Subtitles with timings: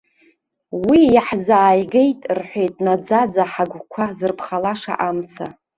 [0.87, 5.45] Уи иаҳзааигеит, рҳәеит, наӡаӡа ҳагәқәа зырԥхалаша амца.